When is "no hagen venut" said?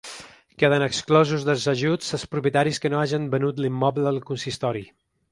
2.93-3.61